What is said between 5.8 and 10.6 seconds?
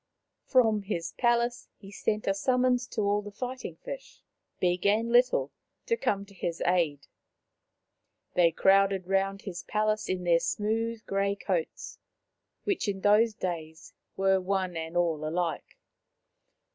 to come to his aid. They crowded round his palace in their